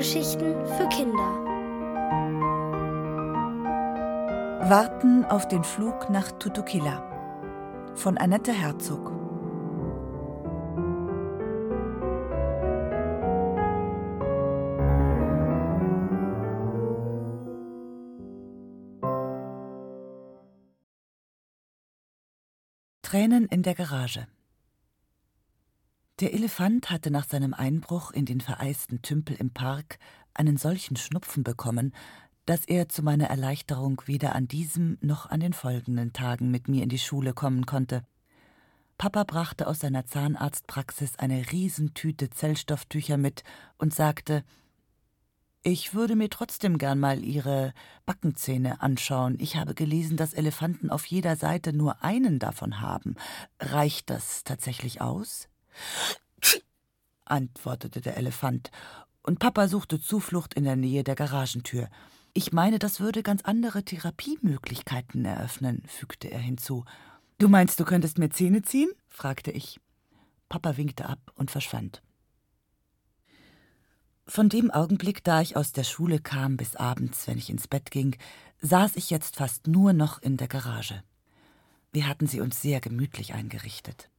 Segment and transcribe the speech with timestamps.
[0.00, 1.18] Hörgeschichten für Kinder.
[4.70, 9.12] Warten auf den Flug nach Tutukila von Annette Herzog.
[23.02, 24.26] Tränen in der Garage.
[26.20, 29.98] Der Elefant hatte nach seinem Einbruch in den vereisten Tümpel im Park
[30.34, 31.94] einen solchen Schnupfen bekommen,
[32.44, 36.82] dass er zu meiner Erleichterung weder an diesem noch an den folgenden Tagen mit mir
[36.82, 38.02] in die Schule kommen konnte.
[38.98, 43.42] Papa brachte aus seiner Zahnarztpraxis eine Riesentüte Zellstofftücher mit
[43.78, 44.44] und sagte,
[45.62, 47.72] ich würde mir trotzdem gern mal Ihre
[48.04, 49.36] Backenzähne anschauen.
[49.40, 53.16] Ich habe gelesen, dass Elefanten auf jeder Seite nur einen davon haben.
[53.58, 55.50] Reicht das tatsächlich aus?
[57.24, 58.70] Antwortete der Elefant,
[59.22, 61.88] und Papa suchte Zuflucht in der Nähe der Garagentür.
[62.32, 66.84] Ich meine, das würde ganz andere Therapiemöglichkeiten eröffnen, fügte er hinzu.
[67.38, 68.90] Du meinst, du könntest mir Zähne ziehen?
[69.08, 69.80] fragte ich.
[70.48, 72.02] Papa winkte ab und verschwand.
[74.26, 77.90] Von dem Augenblick, da ich aus der Schule kam, bis abends, wenn ich ins Bett
[77.90, 78.16] ging,
[78.60, 81.02] saß ich jetzt fast nur noch in der Garage.
[81.92, 84.09] Wir hatten sie uns sehr gemütlich eingerichtet.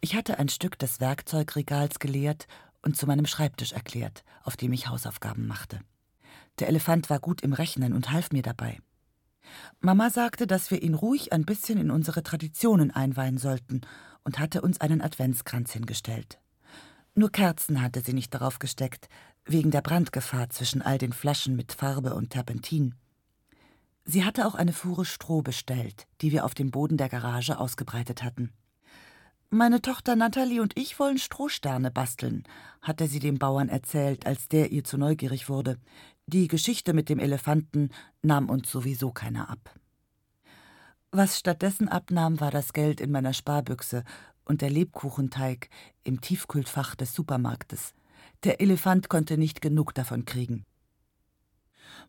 [0.00, 2.46] Ich hatte ein Stück des Werkzeugregals geleert
[2.82, 5.80] und zu meinem Schreibtisch erklärt, auf dem ich Hausaufgaben machte.
[6.58, 8.78] Der Elefant war gut im Rechnen und half mir dabei.
[9.80, 13.82] Mama sagte, dass wir ihn ruhig ein bisschen in unsere Traditionen einweihen sollten
[14.24, 16.38] und hatte uns einen Adventskranz hingestellt.
[17.14, 19.08] Nur Kerzen hatte sie nicht darauf gesteckt,
[19.44, 22.94] wegen der Brandgefahr zwischen all den Flaschen mit Farbe und Terpentin.
[24.04, 28.22] Sie hatte auch eine Fuhre Stroh bestellt, die wir auf dem Boden der Garage ausgebreitet
[28.22, 28.52] hatten.
[29.50, 32.42] Meine Tochter Natalie und ich wollen Strohsterne basteln,
[32.82, 35.78] hatte sie dem Bauern erzählt, als der ihr zu neugierig wurde.
[36.26, 37.90] Die Geschichte mit dem Elefanten
[38.22, 39.72] nahm uns sowieso keiner ab.
[41.12, 44.02] Was stattdessen abnahm, war das Geld in meiner Sparbüchse
[44.44, 45.70] und der Lebkuchenteig
[46.02, 47.94] im Tiefkühlfach des Supermarktes.
[48.42, 50.66] Der Elefant konnte nicht genug davon kriegen.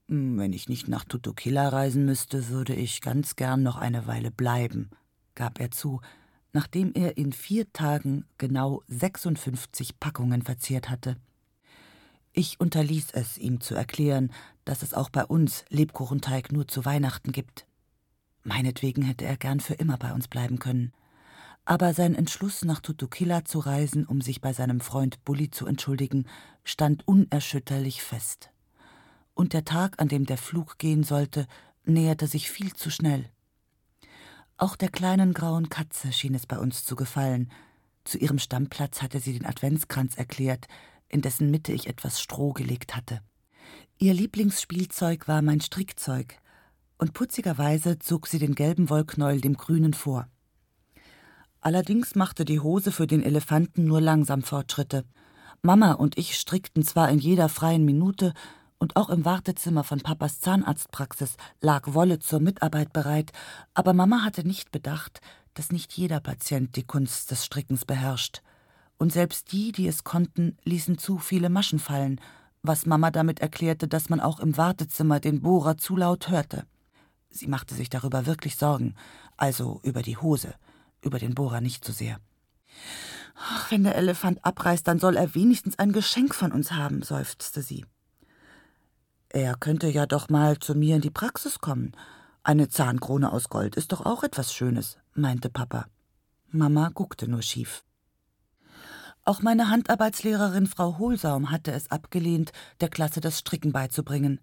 [0.07, 4.31] Hm, wenn ich nicht nach Tutukila reisen müsste, würde ich ganz gern noch eine Weile
[4.31, 4.89] bleiben,
[5.35, 6.01] gab er zu,
[6.57, 11.15] nachdem er in vier Tagen genau 56 Packungen verzehrt hatte.
[12.33, 14.31] Ich unterließ es, ihm zu erklären,
[14.65, 17.67] dass es auch bei uns Lebkuchenteig nur zu Weihnachten gibt.
[18.41, 20.93] Meinetwegen hätte er gern für immer bei uns bleiben können.
[21.63, 26.25] Aber sein Entschluss, nach Tutukila zu reisen, um sich bei seinem Freund Bulli zu entschuldigen,
[26.63, 28.49] stand unerschütterlich fest.
[29.35, 31.45] Und der Tag, an dem der Flug gehen sollte,
[31.85, 33.29] näherte sich viel zu schnell.
[34.57, 37.51] Auch der kleinen grauen Katze schien es bei uns zu gefallen.
[38.03, 40.67] Zu ihrem Stammplatz hatte sie den Adventskranz erklärt,
[41.09, 43.21] in dessen Mitte ich etwas Stroh gelegt hatte.
[43.99, 46.39] Ihr Lieblingsspielzeug war mein Strickzeug,
[46.97, 50.27] und putzigerweise zog sie den gelben Wollknäuel dem grünen vor.
[51.61, 55.05] Allerdings machte die Hose für den Elefanten nur langsam Fortschritte.
[55.61, 58.33] Mama und ich strickten zwar in jeder freien Minute,
[58.79, 63.31] und auch im Wartezimmer von Papas Zahnarztpraxis lag Wolle zur Mitarbeit bereit,
[63.73, 65.21] aber Mama hatte nicht bedacht,
[65.55, 68.41] dass nicht jeder Patient die Kunst des Strickens beherrscht.
[68.97, 72.21] Und selbst die, die es konnten, ließen zu viele Maschen fallen,
[72.61, 76.65] was Mama damit erklärte, dass man auch im Wartezimmer den Bohrer zu laut hörte.
[77.29, 78.95] Sie machte sich darüber wirklich Sorgen,
[79.37, 80.53] also über die Hose,
[81.01, 82.19] über den Bohrer nicht so sehr.
[83.35, 87.61] Ach, wenn der Elefant abreißt, dann soll er wenigstens ein Geschenk von uns haben, seufzte
[87.61, 87.85] sie.
[89.29, 91.91] Er könnte ja doch mal zu mir in die Praxis kommen.
[92.43, 95.87] Eine Zahnkrone aus Gold ist doch auch etwas Schönes, meinte Papa.
[96.49, 97.83] Mama guckte nur schief.
[99.25, 104.39] Auch meine Handarbeitslehrerin Frau Hohlsaum hatte es abgelehnt, der Klasse das Stricken beizubringen.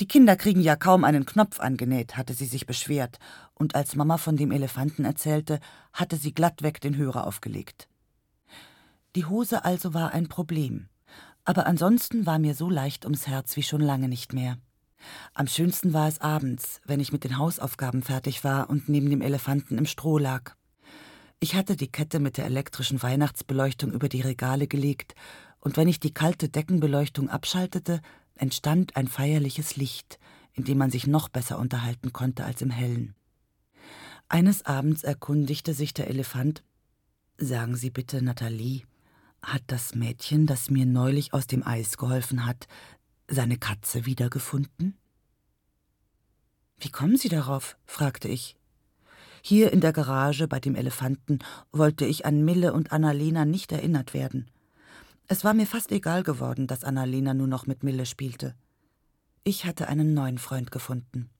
[0.00, 3.20] Die Kinder kriegen ja kaum einen Knopf angenäht, hatte sie sich beschwert,
[3.54, 5.60] und als Mama von dem Elefanten erzählte,
[5.92, 7.86] hatte sie glattweg den Hörer aufgelegt.
[9.14, 10.89] Die Hose also war ein Problem
[11.50, 14.56] aber ansonsten war mir so leicht ums Herz wie schon lange nicht mehr.
[15.34, 19.20] Am schönsten war es abends, wenn ich mit den Hausaufgaben fertig war und neben dem
[19.20, 20.54] Elefanten im Stroh lag.
[21.40, 25.16] Ich hatte die Kette mit der elektrischen Weihnachtsbeleuchtung über die Regale gelegt,
[25.58, 28.00] und wenn ich die kalte Deckenbeleuchtung abschaltete,
[28.36, 30.20] entstand ein feierliches Licht,
[30.52, 33.16] in dem man sich noch besser unterhalten konnte als im hellen.
[34.28, 36.62] Eines Abends erkundigte sich der Elefant
[37.38, 38.82] Sagen Sie bitte, Nathalie,
[39.42, 42.68] hat das Mädchen, das mir neulich aus dem Eis geholfen hat,
[43.28, 44.96] seine Katze wiedergefunden?
[46.78, 47.76] Wie kommen Sie darauf?
[47.86, 48.56] fragte ich.
[49.42, 51.38] Hier in der Garage bei dem Elefanten
[51.72, 54.50] wollte ich an Mille und Annalena nicht erinnert werden.
[55.28, 58.54] Es war mir fast egal geworden, dass Annalena nur noch mit Mille spielte.
[59.44, 61.30] Ich hatte einen neuen Freund gefunden.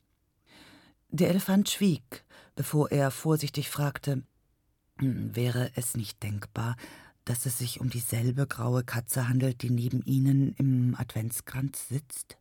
[1.09, 2.25] Der Elefant schwieg,
[2.55, 4.23] bevor er vorsichtig fragte,
[4.99, 6.77] hm, wäre es nicht denkbar,
[7.25, 12.39] dass es sich um dieselbe graue Katze handelt, die neben Ihnen im Adventskranz sitzt?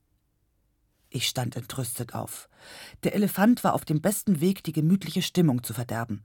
[1.11, 2.49] Ich stand entrüstet auf.
[3.03, 6.23] Der Elefant war auf dem besten Weg, die gemütliche Stimmung zu verderben.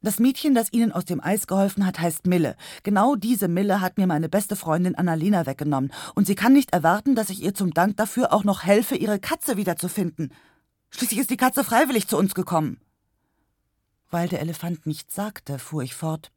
[0.00, 2.56] Das Mädchen, das Ihnen aus dem Eis geholfen hat, heißt Mille.
[2.84, 7.16] Genau diese Mille hat mir meine beste Freundin Annalena weggenommen, und sie kann nicht erwarten,
[7.16, 10.32] dass ich ihr zum Dank dafür auch noch helfe, ihre Katze wiederzufinden.
[10.90, 12.80] Schließlich ist die Katze freiwillig zu uns gekommen.
[14.10, 16.30] Weil der Elefant nichts sagte, fuhr ich fort.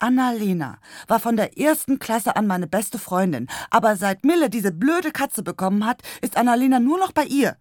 [0.00, 5.12] Annalena war von der ersten Klasse an meine beste Freundin, aber seit Mille diese blöde
[5.12, 7.56] Katze bekommen hat, ist Annalena nur noch bei ihr.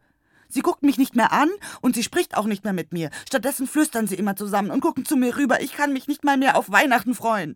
[0.47, 1.49] Sie guckt mich nicht mehr an
[1.81, 3.11] und sie spricht auch nicht mehr mit mir.
[3.27, 5.61] Stattdessen flüstern sie immer zusammen und gucken zu mir rüber.
[5.61, 7.55] Ich kann mich nicht mal mehr auf Weihnachten freuen.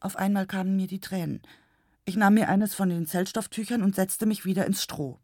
[0.00, 1.42] Auf einmal kamen mir die Tränen.
[2.04, 5.18] Ich nahm mir eines von den Zellstofftüchern und setzte mich wieder ins Stroh.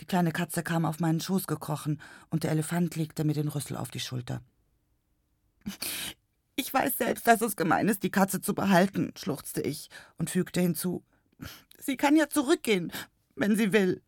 [0.00, 3.78] Die kleine Katze kam auf meinen Schoß gekrochen und der Elefant legte mir den Rüssel
[3.78, 4.42] auf die Schulter.
[6.56, 10.60] Ich weiß selbst, dass es gemein ist, die Katze zu behalten, schluchzte ich und fügte
[10.60, 11.04] hinzu.
[11.78, 12.92] Sie kann ja zurückgehen,
[13.34, 14.02] wenn sie will.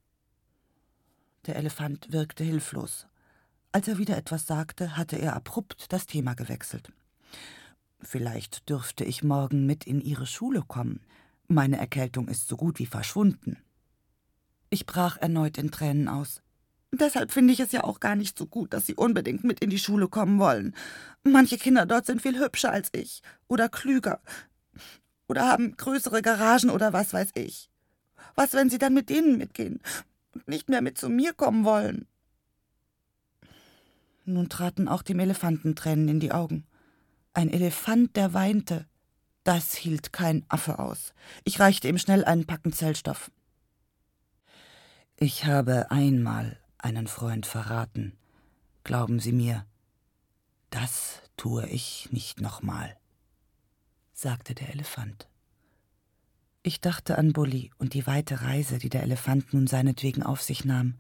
[1.47, 3.07] Der Elefant wirkte hilflos.
[3.71, 6.91] Als er wieder etwas sagte, hatte er abrupt das Thema gewechselt.
[8.01, 11.01] Vielleicht dürfte ich morgen mit in Ihre Schule kommen.
[11.49, 13.59] Meine Erkältung ist so gut wie verschwunden.
[14.71, 16.43] Ich brach erneut in Tränen aus.
[16.93, 19.71] Deshalb finde ich es ja auch gar nicht so gut, dass Sie unbedingt mit in
[19.71, 20.75] die Schule kommen wollen.
[21.23, 24.21] Manche Kinder dort sind viel hübscher als ich oder klüger
[25.29, 27.71] oder haben größere Garagen oder was weiß ich.
[28.35, 29.81] Was, wenn Sie dann mit denen mitgehen
[30.33, 32.07] und nicht mehr mit zu mir kommen wollen?
[34.25, 36.67] Nun traten auch dem Elefanten Tränen in die Augen.
[37.35, 38.87] Ein Elefant, der weinte.
[39.45, 41.15] Das hielt kein Affe aus.
[41.45, 43.31] Ich reichte ihm schnell einen Packen Zellstoff.
[45.17, 48.17] Ich habe einmal einen Freund verraten.
[48.85, 49.67] Glauben Sie mir,
[50.71, 52.97] das tue ich nicht nochmal,
[54.13, 55.29] sagte der Elefant.
[56.63, 60.65] Ich dachte an Bulli und die weite Reise, die der Elefant nun seinetwegen auf sich
[60.65, 60.99] nahm.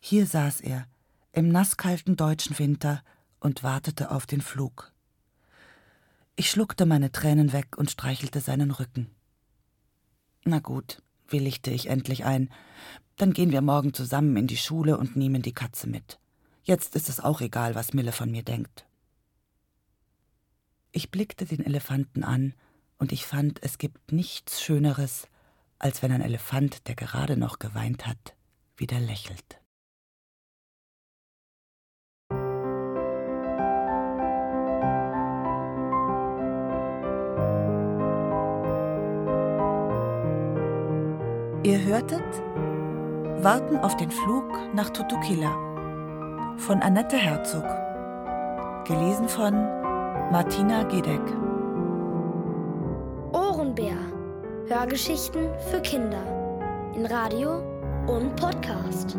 [0.00, 0.86] Hier saß er,
[1.32, 3.02] im nasskalten deutschen Winter,
[3.40, 4.92] und wartete auf den Flug.
[6.36, 9.10] Ich schluckte meine Tränen weg und streichelte seinen Rücken.
[10.44, 12.50] Na gut, willigte ich endlich ein,
[13.16, 16.18] dann gehen wir morgen zusammen in die Schule und nehmen die Katze mit.
[16.62, 18.86] Jetzt ist es auch egal, was Mille von mir denkt.
[20.92, 22.54] Ich blickte den Elefanten an,
[22.98, 25.28] und ich fand, es gibt nichts Schöneres,
[25.78, 28.34] als wenn ein Elefant, der gerade noch geweint hat,
[28.76, 29.60] wieder lächelt.
[41.68, 42.24] Ihr hörtet
[43.44, 45.50] Warten auf den Flug nach Tutukila
[46.56, 47.66] von Annette Herzog.
[48.86, 49.52] Gelesen von
[50.32, 51.20] Martina Gedeck.
[53.34, 53.98] Ohrenbär.
[54.66, 56.24] Hörgeschichten für Kinder.
[56.96, 57.58] In Radio
[58.06, 59.18] und Podcast.